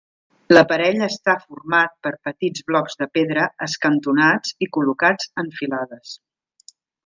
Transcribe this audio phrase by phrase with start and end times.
[0.53, 6.19] L'aparell està format per petits blocs de pedra escantonats i col·locats en filades.